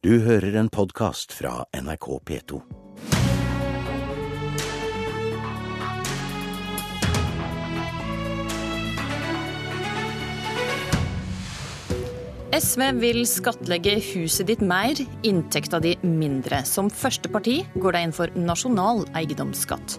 [0.00, 2.58] Du hører en podkast fra NRK P2.
[12.56, 16.62] SV vil skattlegge huset ditt mer, inntekta di mindre.
[16.64, 19.98] Som første parti går de inn for nasjonal eiendomsskatt.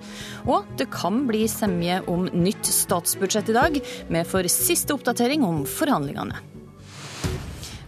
[0.49, 3.83] Og det kan bli semje om nytt statsbudsjett i dag.
[4.09, 6.50] med for siste oppdatering om forhandlingene.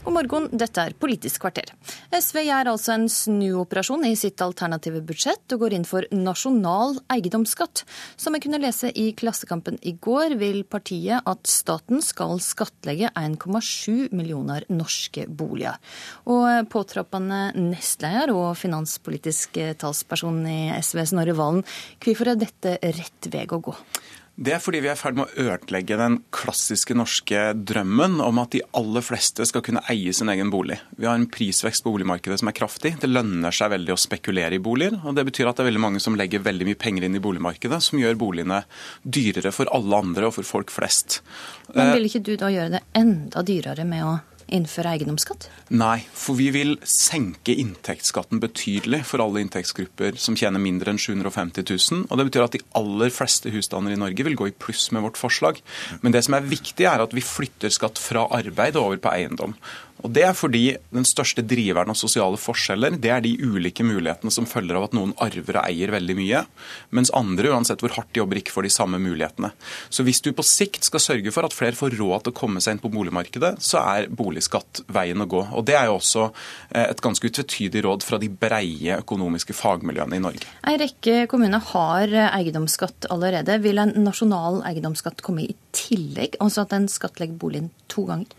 [0.03, 1.69] God morgen, dette er Politisk kvarter.
[2.11, 7.85] SV gjør altså en snuoperasjon i sitt alternative budsjett og går inn for nasjonal eiendomsskatt.
[8.19, 14.11] Som jeg kunne lese i Klassekampen i går, vil partiet at staten skal skattlegge 1,7
[14.11, 15.79] millioner norske boliger.
[16.27, 21.63] Og påtroppende nestleder og finanspolitisk talsperson i SV, Snorre Valen,
[22.03, 23.77] hvorfor er dette rett vei å gå?
[24.33, 28.39] Det er fordi vi er i ferd med å ødelegge den klassiske norske drømmen om
[28.41, 30.79] at de aller fleste skal kunne eie sin egen bolig.
[30.97, 32.95] Vi har en prisvekst på boligmarkedet som er kraftig.
[32.97, 34.97] Det lønner seg veldig å spekulere i boliger.
[35.05, 37.21] og Det betyr at det er veldig mange som legger veldig mye penger inn i
[37.21, 38.63] boligmarkedet, som gjør boligene
[39.05, 41.21] dyrere for alle andre og for folk flest.
[41.77, 44.17] Men vil ikke du da gjøre det enda dyrere med å
[44.51, 45.47] innføre eiendomsskatt?
[45.73, 51.65] Nei, for vi vil senke inntektsskatten betydelig for alle inntektsgrupper som tjener mindre enn 750
[51.69, 52.05] 000.
[52.09, 55.05] Og det betyr at de aller fleste husstander i Norge vil gå i pluss med
[55.05, 55.61] vårt forslag.
[56.01, 59.57] Men det som er viktig, er at vi flytter skatt fra arbeid over på eiendom.
[60.03, 64.31] Og Det er fordi den største driveren av sosiale forskjeller det er de ulike mulighetene
[64.33, 66.41] som følger av at noen arver og eier veldig mye,
[66.91, 69.53] mens andre, uansett hvor hardt de jobber, ikke får de samme mulighetene.
[69.87, 72.63] Så hvis du på sikt skal sørge for at flere får råd til å komme
[72.63, 75.45] seg inn på boligmarkedet, så er boligskatt veien å gå.
[75.55, 80.19] Og Det er jo også eh, et ganske utvetydig råd fra de breie økonomiske fagmiljøene
[80.19, 80.51] i Norge.
[80.67, 83.61] En rekke kommuner har eiendomsskatt allerede.
[83.63, 88.31] Vil en nasjonal eiendomsskatt komme i tillegg, altså at en skattlegger boligen to ganger?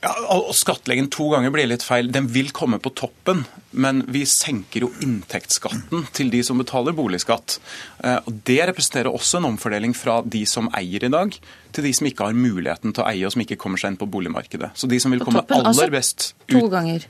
[0.00, 2.08] Ja, og skattlegge to ganger blir litt feil.
[2.12, 3.42] Den vil komme på toppen,
[3.76, 7.58] men vi senker jo inntektsskatten til de som betaler boligskatt.
[8.00, 11.36] Eh, og Det representerer også en omfordeling fra de som eier i dag,
[11.76, 14.00] til de som ikke har muligheten til å eie og som ikke kommer seg inn
[14.00, 14.72] på boligmarkedet.
[14.74, 16.56] Så de som vil komme aller altså best ut...
[16.56, 17.04] To ganger.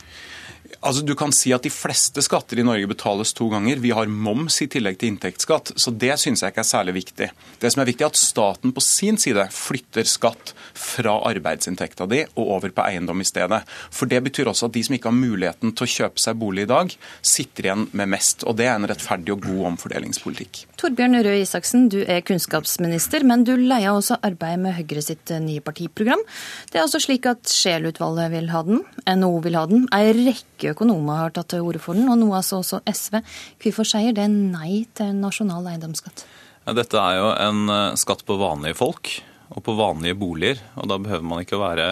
[0.81, 3.81] Altså, Du kan si at de fleste skatter i Norge betales to ganger.
[3.83, 7.29] Vi har moms i tillegg til inntektsskatt, så det syns jeg ikke er særlig viktig.
[7.61, 12.23] Det som er viktig, er at staten på sin side flytter skatt fra arbeidsinntekta di
[12.37, 13.63] og over på eiendom i stedet.
[13.91, 16.67] For det betyr også at de som ikke har muligheten til å kjøpe seg bolig
[16.67, 18.47] i dag, sitter igjen med mest.
[18.49, 20.65] Og det er en rettferdig og god omfordelingspolitikk.
[20.81, 25.61] Torbjørn Røe Isaksen, du er kunnskapsminister, men du leier også arbeidet med Høyre sitt nye
[25.65, 26.23] partiprogram.
[26.71, 29.85] Det er altså slik at Scheel-utvalget vil ha den, NHO vil ha den.
[29.97, 33.19] Ei rekke økonomer har tatt til orde for den, og nå altså også SV.
[33.65, 36.27] Hvorfor sier det nei til nasjonal eiendomsskatt?
[36.67, 39.17] Ja, dette er jo en eh, skatt på vanlige folk
[39.51, 40.61] og på vanlige boliger.
[40.79, 41.87] og Da behøver man ikke å være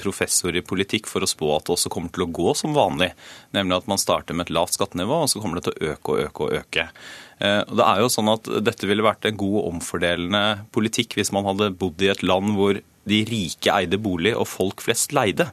[0.00, 3.12] professor i politikk for å spå at det også kommer til å gå som vanlig.
[3.54, 6.14] Nemlig at man starter med et lavt skattenivå, og så kommer det til å øke
[6.14, 6.86] og øke og øke.
[7.38, 10.44] Eh, det er jo sånn at Dette ville vært en god omfordelende
[10.74, 12.80] politikk hvis man hadde bodd i et land hvor
[13.10, 15.50] de rike eide bolig og folk flest leide.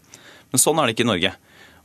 [0.51, 1.35] Men sånn er det ikke i Norge.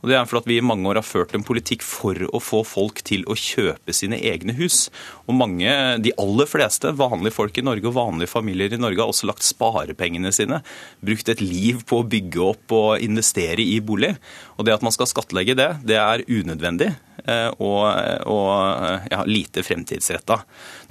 [0.03, 2.59] Og Det er fordi vi i mange år har ført en politikk for å få
[2.67, 4.89] folk til å kjøpe sine egne hus.
[5.31, 5.71] Og mange,
[6.03, 9.47] de aller fleste vanlige folk i Norge og vanlige familier i Norge har også lagt
[9.47, 10.59] sparepengene sine,
[10.99, 14.11] brukt et liv på å bygge opp og investere i bolig.
[14.59, 16.91] Og det at man skal skattlegge det, det er unødvendig.
[17.23, 17.83] Eh, og,
[18.27, 20.41] og ja, lite fremtidsretta.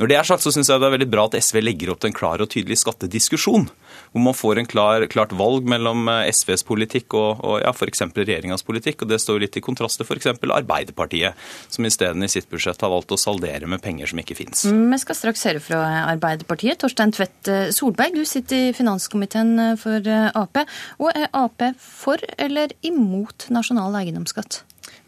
[0.01, 2.01] Når det er sagt, så syns jeg det er veldig bra at SV legger opp
[2.01, 3.69] til en klar og tydelig skattediskusjon.
[4.13, 8.05] Hvor man får en klar, klart valg mellom eh, SVs politikk og, og ja, f.eks.
[8.17, 9.05] regjeringas politikk.
[9.05, 10.33] og Det står litt i kontrast til f.eks.
[10.43, 11.39] Arbeiderpartiet,
[11.73, 14.67] som isteden i sitt budsjett har valgt å saldere med penger som ikke fins.
[14.69, 15.81] Vi skal straks høre fra
[16.13, 16.81] Arbeiderpartiet.
[16.83, 20.65] Torstein Tvedt eh, Solberg, du sitter i finanskomiteen for Ap.
[21.01, 24.63] Og er Ap for eller imot nasjonal eiendomsskatt?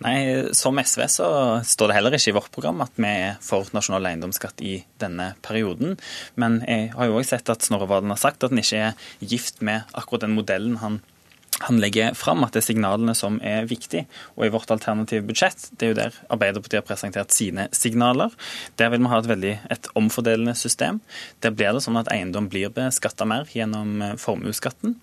[0.04, 1.26] Nei, Som SV så
[1.64, 5.32] står det heller ikke i vårt program at vi er for nasjonal eiendomsskatt i denne
[5.44, 5.96] perioden.
[6.36, 9.08] Men jeg har jo også sett at Snorre Valen har sagt at han ikke er
[9.24, 11.00] gift med akkurat den modellen han
[11.62, 14.08] han legger fram at det er signalene som er viktige.
[14.34, 18.34] Og i vårt alternative budsjett, det er jo der Arbeiderpartiet har presentert sine signaler,
[18.74, 20.98] der vil vi ha et veldig et omfordelende system.
[21.46, 24.98] Der blir det sånn at eiendom blir beskatta mer gjennom formuesskatten.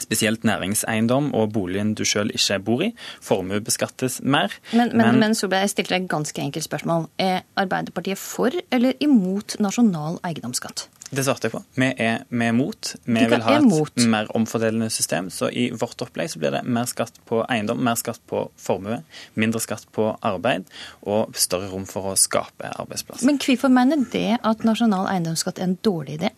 [0.00, 2.90] Spesielt næringseiendom og boligen du sjøl ikke bor i,
[3.24, 4.52] Formue beskattes mer.
[4.72, 7.08] Men, men, men, men Solberg, jeg stilte deg et ganske enkelt spørsmål.
[7.22, 10.88] Er Arbeiderpartiet for eller imot nasjonal eiendomsskatt?
[11.06, 11.60] Det svarte jeg på.
[11.78, 12.88] Vi er, vi mot.
[13.06, 15.28] Vi vil ha et mer omfordelende system.
[15.30, 18.98] Så i vårt opplegg så blir det mer skatt på eiendom, mer skatt på formue,
[19.38, 20.66] mindre skatt på arbeid
[21.06, 23.28] og større rom for å skape arbeidsplasser.
[23.28, 26.32] Men hvorfor mener det at nasjonal eiendomsskatt er en dårlig idé?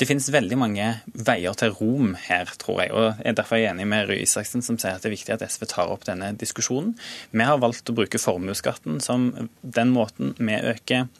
[0.00, 2.92] Det finnes veldig mange veier til Rom her, tror jeg.
[2.96, 5.16] og jeg er Derfor er jeg enig med Røe Isaksen, som sier at det er
[5.18, 6.94] viktig at SV tar opp denne diskusjonen.
[7.36, 9.28] Vi har valgt å bruke formuesskatten som
[9.60, 11.10] den måten vi øker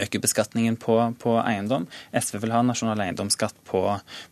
[0.00, 1.88] øke beskatningen på, på, eiendom.
[2.14, 3.82] SV vil ha nasjonal eiendomsskatt på,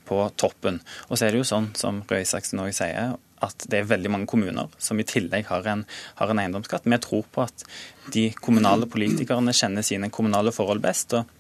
[0.09, 0.81] på, toppen.
[1.09, 4.11] Og så er det jo sånn, som Røe Isaksen òg sier, at det er veldig
[4.15, 5.85] mange kommuner som i tillegg har en,
[6.19, 6.87] har en eiendomsskatt.
[6.87, 7.67] Vi tror på at
[8.15, 11.15] de kommunale politikerne kjenner sine kommunale forhold best.
[11.19, 11.31] og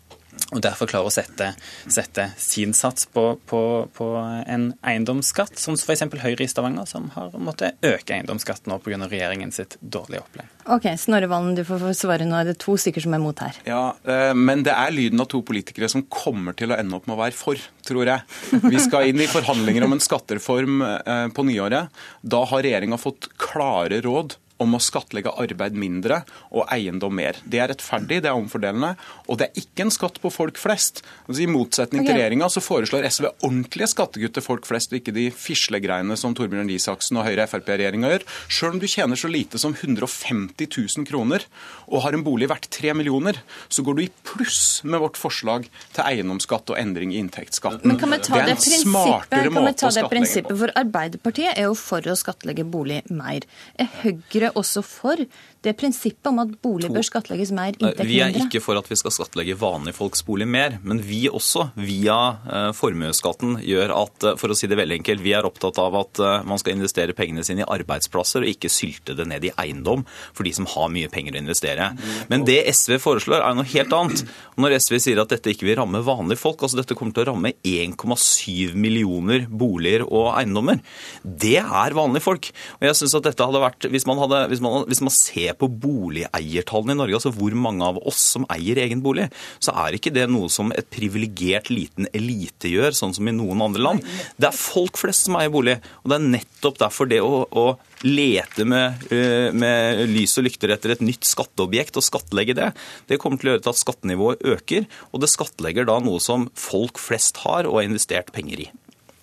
[0.52, 1.52] og derfor klarer å sette,
[1.88, 3.60] sette sin sats på, på,
[3.96, 6.04] på, en eiendomsskatt, som f.eks.
[6.22, 9.00] Høyre i Stavanger, som har måttet øke eiendomsskatten nå pga.
[9.08, 10.50] regjeringen sitt dårlige opplegg.
[10.76, 12.36] Ok, Snorre Valen, du får svare nå.
[12.38, 13.56] Er det to stykker som er mot her?
[13.68, 17.08] Ja, eh, men det er lyden av to politikere som kommer til å ende opp
[17.08, 18.60] med å være for, tror jeg.
[18.68, 22.04] Vi skal inn i forhandlinger om en skattereform eh, på nyåret.
[22.20, 27.38] Da har regjeringa fått klare råd om å skattlegge arbeid mindre og eiendom mer.
[27.44, 28.94] Det er rettferdig, det er omfordelende,
[29.26, 31.02] og det er ikke en skatt på folk flest.
[31.26, 32.12] Altså, I motsetning okay.
[32.12, 36.36] til regjeringa så foreslår SV ordentlige skattekutt til folk flest, og ikke de fislegreiene som
[36.36, 38.26] Torbjørn Risaksen og Høyre-Frp-regjeringa gjør.
[38.52, 41.46] Sjøl om du tjener så lite som 150 000 kroner
[41.88, 43.38] og har en bolig verdt 3 millioner,
[43.68, 47.84] så går du i pluss med vårt forslag til eiendomsskatt og endring i inntektsskatten.
[47.88, 51.68] Men kan vi ta det, det prinsippet, kan vi ta det prinsippet, for Arbeiderpartiet er
[51.68, 53.46] jo for å skattlegge bolig mer.
[53.80, 55.22] Er Høyre også for
[55.62, 58.06] det prinsippet om at bolig bør skattlegges mer, inntekt mindre?
[58.08, 61.68] Vi er ikke for at vi skal skattlegge vanlige folks bolig mer, men vi også,
[61.78, 65.78] via uh, formuesskatten, gjør at, uh, for å si det veldig enkelt, vi er opptatt
[65.82, 69.46] av at uh, man skal investere pengene sine i arbeidsplasser og ikke sylte det ned
[69.46, 70.02] i eiendom
[70.32, 71.92] for de som har mye penger å investere.
[72.32, 74.24] Men det SV foreslår, er noe helt annet.
[74.58, 77.32] Når SV sier at dette ikke vil ramme vanlige folk, altså dette kommer til å
[77.32, 80.82] ramme 1,7 millioner boliger og eiendommer,
[81.22, 82.50] det er vanlige folk.
[82.80, 85.56] Og jeg synes at dette hadde vært, hvis man, hadde, hvis man, hvis man ser
[85.58, 89.28] på boligeiertallene i Norge, altså hvor mange av oss som eier egen bolig,
[89.62, 93.64] så er ikke det noe som et privilegert liten elite gjør, sånn som i noen
[93.64, 94.10] andre land.
[94.36, 95.78] Det er folk flest som eier bolig.
[96.02, 97.66] Og det er nettopp derfor det å, å
[98.02, 102.72] lete med, eh, med, lys og lykter etter et nytt skatteobjekt og skattlegge det,
[103.10, 104.88] det kommer til å gjøre til at skattenivået øker.
[105.12, 108.70] Og det skattlegger da noe som folk flest har og har investert penger i.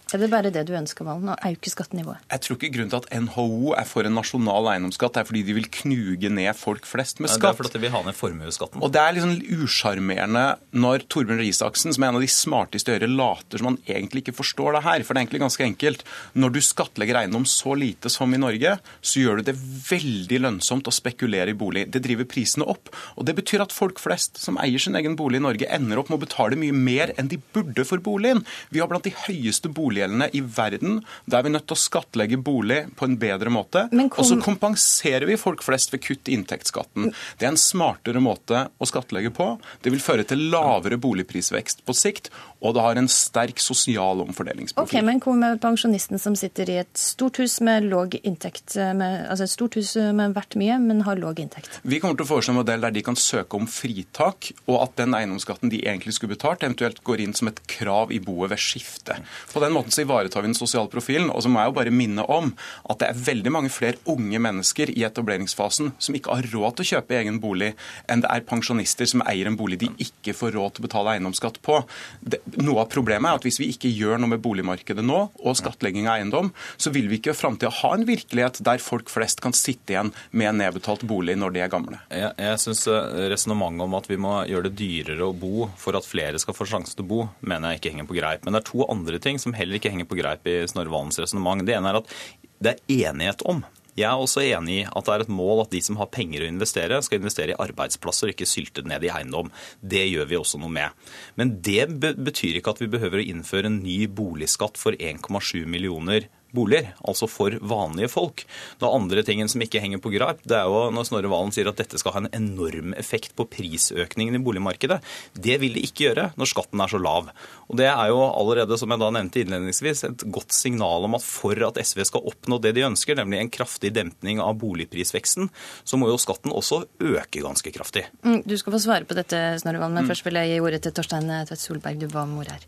[0.09, 2.23] Er det bare det du ønsker, Valen, å øke skattenivået?
[2.31, 5.53] Jeg tror ikke grunnen til at NHO er for en nasjonal eiendomsskatt, er fordi de
[5.53, 7.43] vil knuge ned folk flest med skatt.
[7.43, 8.81] det er fordi de vil ha ned formuesskatten.
[8.81, 12.89] Og det er liksom usjarmerende når Torbjørn Røe Isaksen, som er en av de smarteste
[12.89, 15.05] i Høyre, later som han egentlig ikke forstår det her.
[15.05, 16.03] For det er egentlig ganske enkelt.
[16.33, 19.57] Når du skattlegger eiendom så lite som i Norge, så gjør du det
[19.91, 21.85] veldig lønnsomt å spekulere i bolig.
[21.93, 22.89] Det driver prisene opp.
[23.13, 26.09] Og det betyr at folk flest som eier sin egen bolig i Norge, ender opp
[26.09, 28.41] med å betale mye mer enn de burde for boligen.
[28.73, 31.01] Vi har blant de høyeste boligene boliggjellene i verden.
[31.25, 33.87] Da er vi nødt til å skattlegge bolig på en bedre måte.
[33.91, 34.09] Kom...
[34.17, 37.11] Og så kompenserer vi folk flest ved kutt i inntektsskatten.
[37.37, 39.51] Det er en smartere måte å skattlegge på.
[39.83, 44.99] Det vil føre til lavere boligprisvekst på sikt, og det har en sterk sosial omfordelingsprofil.
[44.99, 49.25] Ok, Men hva med pensjonisten som sitter i et stort hus med låg inntekt, med,
[49.31, 51.79] altså et stort hus med verdt mye, men har låg inntekt?
[51.83, 54.97] Vi kommer til å foreslå en modell der de kan søke om fritak, og at
[54.99, 58.61] den eiendomsskatten de egentlig skulle betalt, eventuelt går inn som et krav i boet ved
[58.61, 59.19] skifte.
[59.53, 61.29] På den måten så ivaretar vi den sosiale profilen.
[61.31, 62.51] Og så må jeg jo bare minne om
[62.89, 66.85] at det er veldig mange flere unge mennesker i etableringsfasen som ikke har råd til
[66.85, 67.71] å kjøpe egen bolig,
[68.09, 71.15] enn det er pensjonister som eier en bolig de ikke får råd til å betale
[71.15, 71.81] eiendomsskatt på.
[72.19, 75.57] Det, noe av problemet er at hvis vi ikke gjør noe med boligmarkedet nå, og
[75.57, 79.43] skattlegging av eiendom, så vil vi ikke i framtida ha en virkelighet der folk flest
[79.43, 82.01] kan sitte igjen med en nedbetalt bolig når de er gamle.
[82.13, 85.97] Jeg, jeg syns eh, resonnementet om at vi må gjøre det dyrere å bo for
[85.99, 88.45] at flere skal få sjanse til å bo, mener jeg ikke henger på greip.
[88.45, 91.19] Men det er to andre ting som heller ikke henger på greip i Snorre Valens
[91.21, 91.65] resonnement.
[91.65, 92.15] Det ene er at
[92.59, 93.63] det er enighet om
[93.99, 96.45] jeg er også enig i at det er et mål at de som har penger
[96.45, 99.51] å investere, skal investere i arbeidsplasser ikke sylte ned i eiendom.
[99.81, 100.95] Det gjør vi også noe med.
[101.39, 106.29] Men det betyr ikke at vi behøver å innføre en ny boligskatt for 1,7 millioner
[106.55, 108.43] boliger, altså for vanlige folk.
[108.79, 111.69] Det andre tingen som ikke henger på greip, det er jo når Snorre Valen sier
[111.69, 114.99] at dette skal ha en enorm effekt på prisøkningen i boligmarkedet.
[115.33, 117.29] Det vil det ikke gjøre når skatten er så lav.
[117.69, 121.25] Og Det er jo allerede, som jeg da nevnte innledningsvis, et godt signal om at
[121.25, 125.51] for at SV skal oppnå det de ønsker, nemlig en kraftig dempning av boligprisveksten,
[125.83, 128.07] så må jo skatten også øke ganske kraftig.
[128.25, 130.11] Mm, du skal få svare på dette, Snorre Valen, men mm.
[130.11, 132.01] først vil jeg gi ordet til Torstein Tvedt Solberg.
[132.01, 132.65] Du var mor her.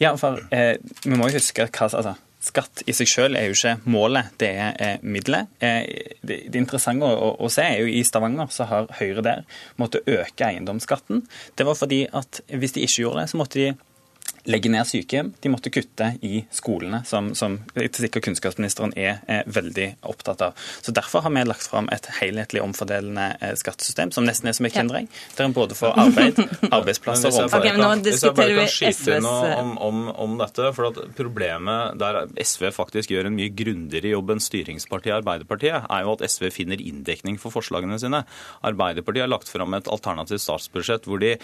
[0.00, 3.56] Ja, for eh, vi må jo huske hva altså, Skatt i seg selv er jo
[3.56, 5.50] ikke målet, det er eh, middelet.
[5.60, 9.42] Eh, det, interessante å, se er jo i Stavanger så har Høyre der
[9.80, 11.26] måttet øke eiendomsskatten.
[11.60, 13.68] Det var fordi at hvis de ikke gjorde det, så måtte de
[14.48, 15.32] legge ned sykehjem.
[15.40, 20.68] De måtte kutte i skolene, som, som sikkert kunnskapsministeren er, er, veldig opptatt av.
[20.80, 24.68] Så Derfor har vi lagt fram et helhetlig omfordelende eh, skattesystem, som nesten er som
[24.68, 26.40] et kinderegg, der en både får arbeid,
[26.78, 27.80] arbeidsplasser og omfordeling.
[27.80, 32.22] Okay, nå diskuterer vi SVs noe eh, om, om, om, dette, for at Problemet der
[32.40, 36.80] SV faktisk gjør en mye grundigere jobb enn styringspartiet Arbeiderpartiet, er jo at SV finner
[36.80, 38.22] inndekning for forslagene sine.
[38.66, 41.34] Arbeiderpartiet har lagt fram et alternativt statsbudsjett hvor de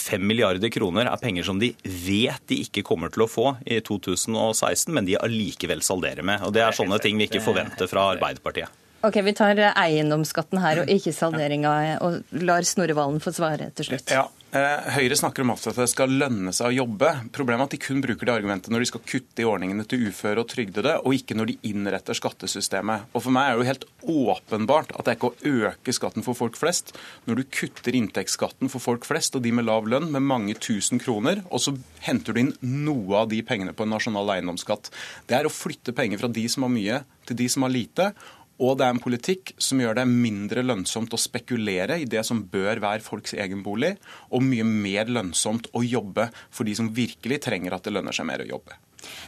[0.00, 3.80] 5 milliarder kroner er penger som de vet de ikke kommer til å få i
[3.84, 6.44] 2016, men de allikevel salderer med.
[6.46, 8.80] Og Det er sånne ting vi ikke forventer fra Arbeiderpartiet.
[9.02, 11.72] Ok, Vi tar eiendomsskatten her og ikke salderinga,
[12.04, 14.12] og lar Snorre Valen få svare til slutt.
[14.12, 17.10] Ja, Eh, Høyre snakker om at det skal lønne seg å jobbe.
[17.30, 20.08] Problemet er at de kun bruker det argumentet når de skal kutte i ordningene til
[20.08, 23.12] uføre og trygdede, og ikke når de innretter skattesystemet.
[23.14, 26.26] Og For meg er det jo helt åpenbart at det er ikke å øke skatten
[26.26, 26.90] for folk flest
[27.30, 30.98] når du kutter inntektsskatten for folk flest og de med lav lønn med mange tusen
[30.98, 34.90] kroner, og så henter du inn noe av de pengene på en nasjonal eiendomsskatt.
[35.30, 38.10] Det er å flytte penger fra de som har mye, til de som har lite.
[38.60, 42.42] Og det er en politikk som gjør det mindre lønnsomt å spekulere i det som
[42.52, 43.94] bør være folks egen bolig,
[44.28, 48.28] og mye mer lønnsomt å jobbe for de som virkelig trenger at det lønner seg
[48.28, 48.76] mer å jobbe.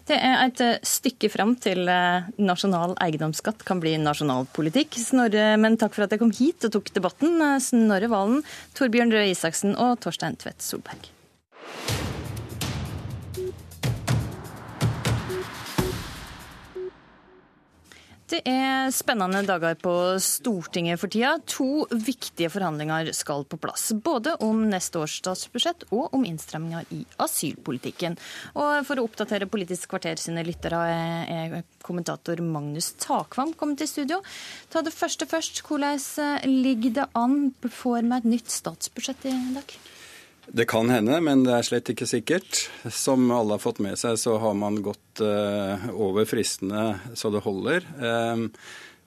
[0.09, 4.99] Det er et eh, stykke fram til eh, nasjonal eiendomsskatt kan bli nasjonal politikk.
[5.01, 7.39] Snorre, men takk for at jeg kom hit og tok debatten.
[7.41, 8.45] Eh, Snorre Valen,
[8.77, 11.09] Torbjørn Røe Isaksen og Torstein Tvedt Solberg.
[18.31, 21.35] Det er spennende dager på Stortinget for tida.
[21.53, 23.91] To viktige forhandlinger skal på plass.
[23.93, 28.17] Både om neste års statsbudsjett og om innstramminger i asylpolitikken.
[28.55, 34.23] Og For å oppdatere Politisk kvarter sine lyttere er kommentator Magnus Takvam kommet til studio.
[34.73, 35.65] Ta det første først.
[35.67, 37.51] Hvordan ligger det an?
[37.63, 39.77] Får vi et nytt statsbudsjett i dag?
[40.47, 42.65] Det kan hende, men det er slett ikke sikkert.
[42.91, 47.45] Som alle har fått med seg, så har man gått uh, over fristene så det
[47.45, 47.87] holder.
[48.03, 48.49] Um,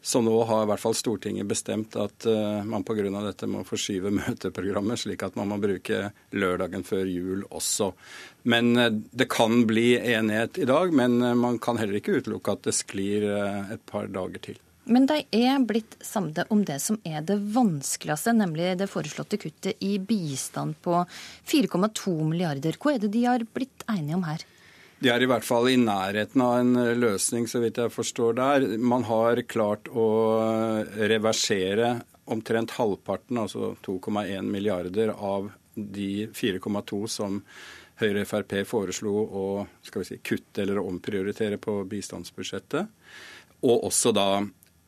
[0.06, 3.10] så nå har i hvert fall Stortinget bestemt at uh, man pga.
[3.28, 7.92] dette må forskyve møteprogrammet, slik at man må bruke lørdagen før jul også.
[8.48, 12.70] Men uh, det kan bli enighet i dag, men man kan heller ikke utelukke at
[12.70, 13.28] det sklir
[13.76, 14.62] et par dager til.
[14.86, 19.82] Men de er blitt samde om det som er det vanskeligste, nemlig det foreslåtte kuttet
[19.84, 21.00] i bistand på
[21.50, 22.78] 4,2 milliarder.
[22.78, 24.46] Hva er det de har blitt enige om her?
[25.02, 28.68] De er i hvert fall i nærheten av en løsning, så vidt jeg forstår der.
[28.78, 30.08] Man har klart å
[30.96, 31.96] reversere
[32.32, 37.42] omtrent halvparten, altså 2,1 milliarder, av de 4,2 som
[38.00, 39.46] Høyre og Frp foreslo å
[40.04, 42.88] si, kutte eller omprioritere på bistandsbudsjettet.
[43.66, 44.28] Og også da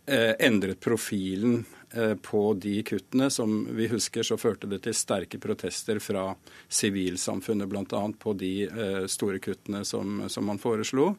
[0.07, 3.29] endret profilen eh, på de kuttene.
[3.29, 6.29] Som vi husker, så førte det til sterke protester fra
[6.67, 8.03] sivilsamfunnet, bl.a.
[8.19, 11.13] på de eh, store kuttene som, som, man foreslo.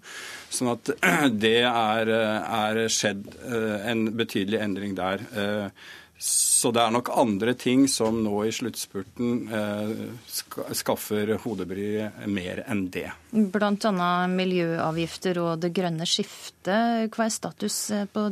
[0.48, 0.92] Sånn at
[1.44, 5.24] det er, er skjedd en betydelig endring der.
[6.18, 9.44] Så det er nok andre ting som nå i sluttspurten
[10.26, 13.12] skaffer hodebry mer enn det.
[13.30, 14.10] Bl.a.
[14.32, 17.14] miljøavgifter og det grønne skiftet.
[17.14, 17.78] Hva er status
[18.10, 18.26] på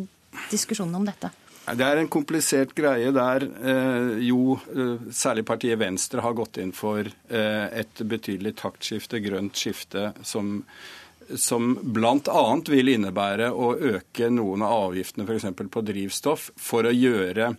[0.51, 1.33] diskusjonen om dette?
[1.67, 6.71] Det er en komplisert greie der eh, jo eh, særlig partiet Venstre har gått inn
[6.77, 10.61] for eh, et betydelig taktskifte, grønt skifte, som,
[11.35, 12.45] som bl.a.
[12.71, 15.51] vil innebære å øke noen av avgiftene f.eks.
[15.75, 17.57] på drivstoff for å gjøre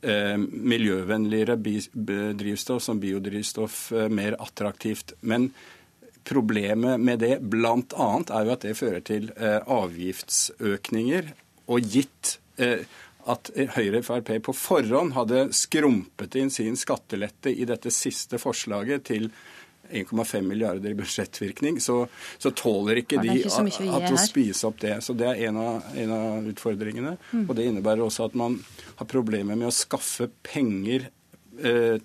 [0.00, 5.12] miljøvennligere drivstoff som biodrivstoff mer attraktivt.
[5.20, 5.50] Men
[6.24, 8.06] problemet med det bl.a.
[8.22, 11.28] er jo at det fører til avgiftsøkninger
[11.70, 12.82] og gitt eh,
[13.30, 19.06] at Høyre og Frp på forhånd hadde skrumpet inn sin skattelette i dette siste forslaget
[19.10, 19.30] til
[19.90, 22.04] 1,5 milliarder i budsjettvirkning, så,
[22.38, 24.96] så tåler ikke de ikke at å spise opp det.
[25.02, 27.16] Så Det er en av, en av utfordringene.
[27.32, 27.46] Mm.
[27.48, 28.60] Og Det innebærer også at man
[29.00, 31.08] har problemer med å skaffe penger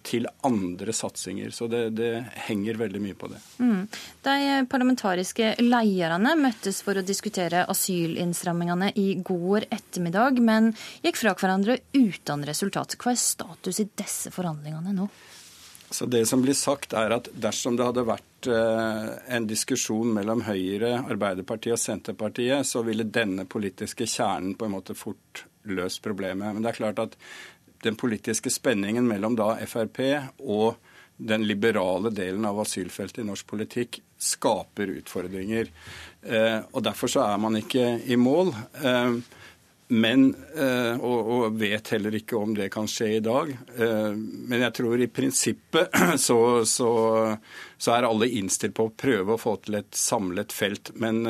[0.06, 1.54] til andre satsinger.
[1.56, 2.10] Så det, det,
[2.48, 3.40] henger veldig mye på det.
[3.64, 3.86] Mm.
[4.26, 10.74] De parlamentariske lederne møttes for å diskutere asylinnstrammingene i går ettermiddag, men
[11.06, 12.98] gikk fra hverandre uten resultat.
[13.00, 15.08] Hva er status i disse forhandlingene nå?
[15.90, 20.42] Så Det som blir sagt, er at dersom det hadde vært eh, en diskusjon mellom
[20.48, 26.52] Høyre, Arbeiderpartiet og Senterpartiet, så ville denne politiske kjernen på en måte fort løst problemet.
[26.54, 27.16] Men det er klart at
[27.86, 30.02] den politiske spenningen mellom da Frp
[30.42, 30.76] og
[31.18, 35.72] den liberale delen av asylfeltet i norsk politikk skaper utfordringer.
[36.22, 38.54] Eh, og Derfor så er man ikke i mål.
[38.84, 39.18] Eh,
[39.88, 43.52] Men, eh, og, vet heller ikke om det kan skje i dag.
[43.78, 45.94] Men jeg tror i prinsippet
[46.26, 46.90] så, så,
[47.78, 50.90] så er alle innstilt på å prøve å få til et samlet felt.
[50.98, 51.22] Men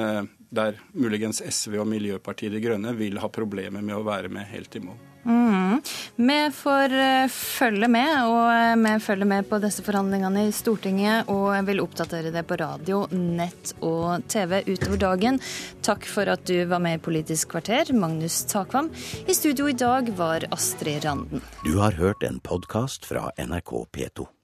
[0.55, 4.79] der muligens SV og Miljøpartiet De Grønne vil ha problemer med å være med helt
[4.79, 5.03] i mål.
[5.25, 5.81] Mm.
[6.15, 11.31] Vi får eh, følge med, og eh, vi følger med på disse forhandlingene i Stortinget.
[11.33, 15.41] Og vil oppdatere det på radio, nett og TV utover dagen.
[15.85, 18.91] Takk for at du var med i Politisk kvarter, Magnus Takvam.
[19.25, 21.43] I studio i dag var Astrid Randen.
[21.65, 24.35] Du har hørt en podkast fra NRK P2.